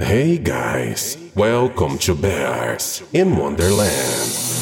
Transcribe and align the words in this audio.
Hey 0.00 0.38
guys, 0.38 1.16
welcome 1.36 1.98
to 1.98 2.16
Bears 2.16 3.04
in 3.12 3.36
Wonderland. 3.36 4.53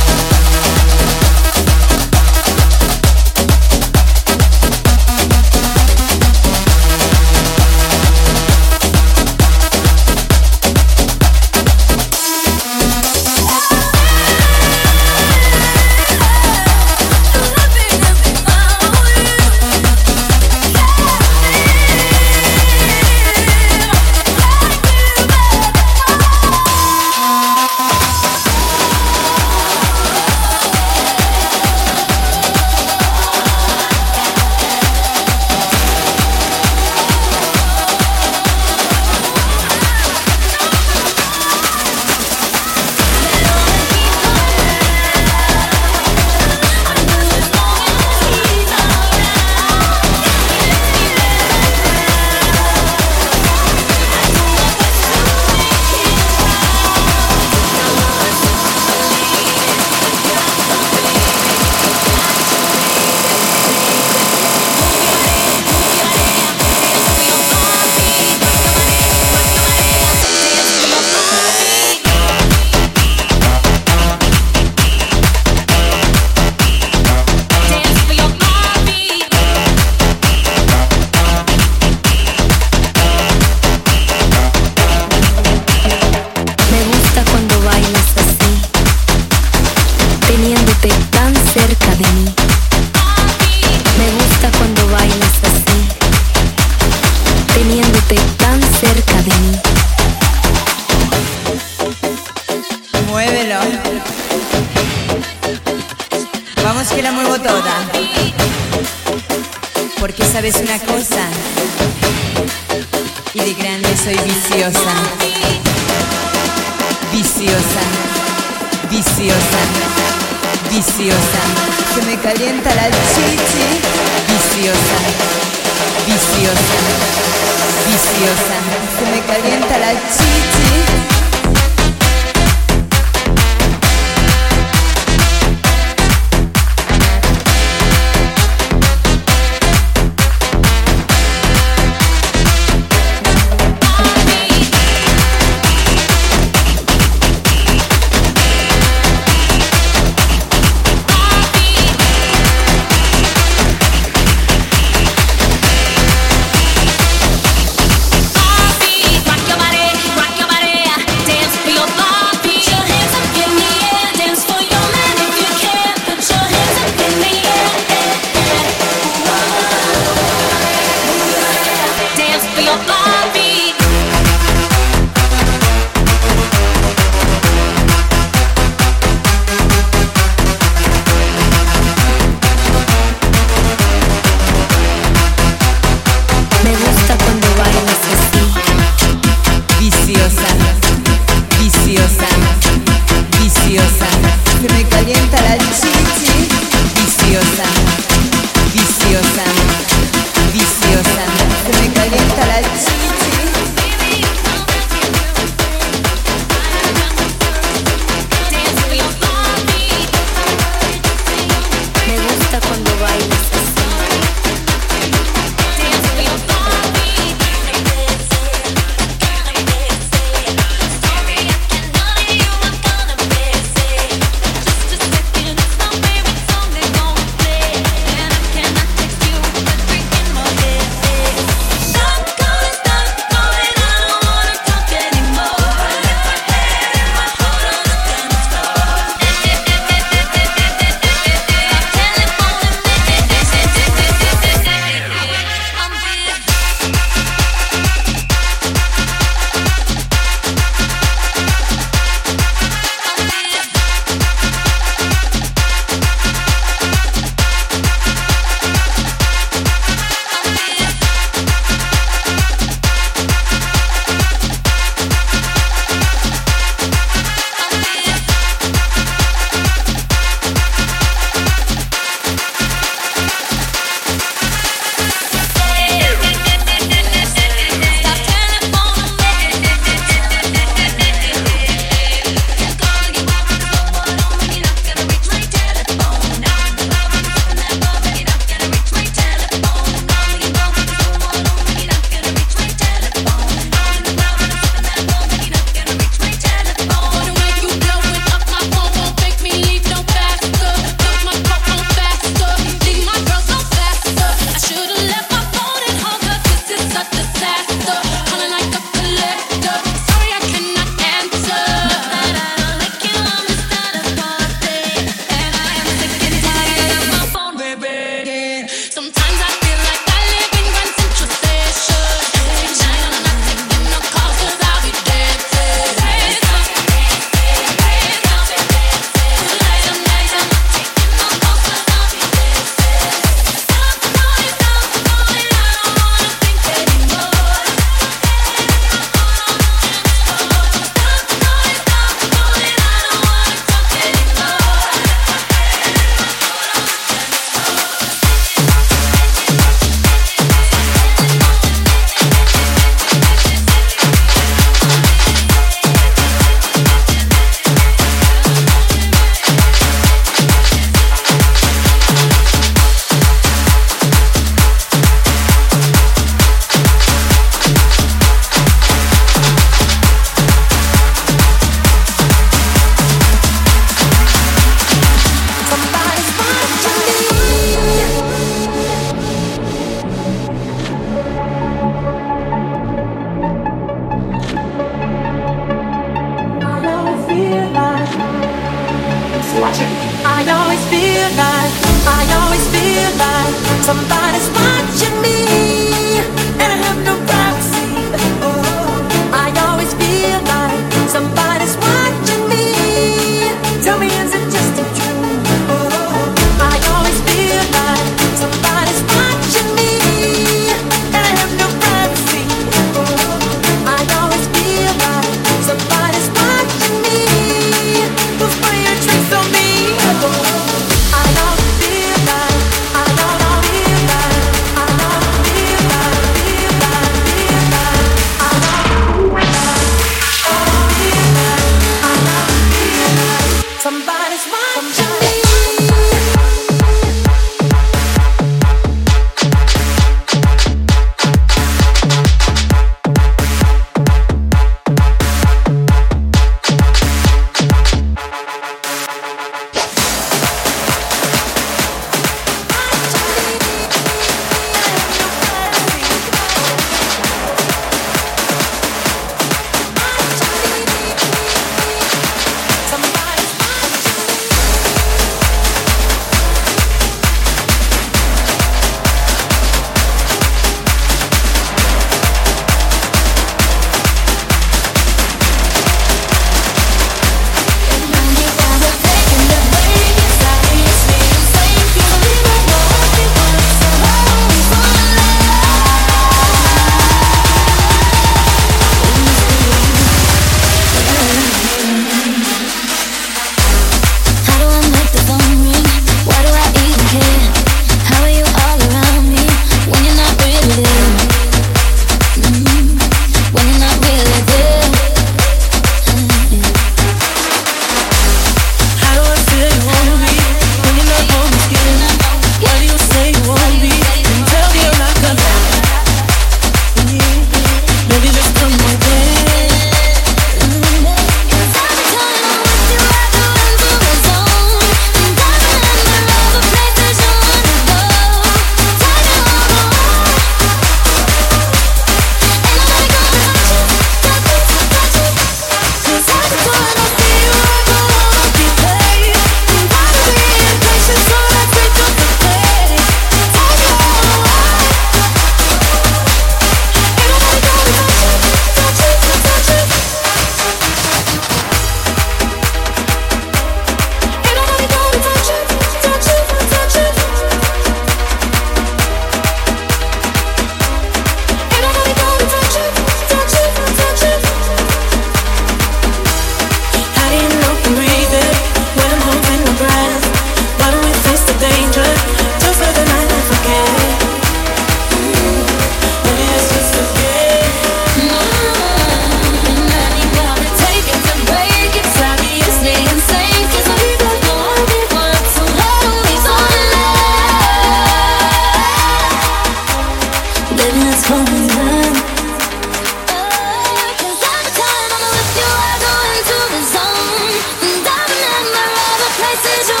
voices 599.53 600.00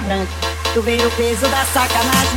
branca. 0.00 0.32
Tu 0.72 0.80
veio 0.80 1.06
o 1.06 1.10
peso 1.10 1.46
da 1.48 1.64
sacanagem, 1.66 2.31